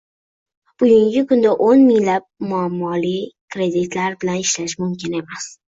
Bugungi 0.77 1.21
kunda 1.31 1.51
o'n 1.67 1.85
minglab 1.91 2.27
muammoli 2.53 3.15
kreditlar 3.57 4.21
bilan 4.25 4.45
ishlash 4.49 4.81
mumkin 4.83 5.21
emas 5.23 5.51